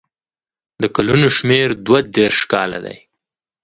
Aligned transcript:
د 0.81 0.83
کلونو 0.95 1.27
شمېر 1.37 1.67
دوه 1.85 1.99
دېرش 2.17 2.39
کاله 2.51 2.79
دی. 2.85 2.97